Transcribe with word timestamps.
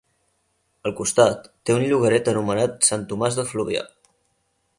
Al 0.89 0.95
costat 0.99 1.45
té 1.69 1.75
un 1.75 1.85
llogaret 1.91 2.33
anomenat 2.33 2.89
Sant 2.91 3.05
Tomàs 3.13 3.39
de 3.43 3.47
Fluvià. 3.53 3.87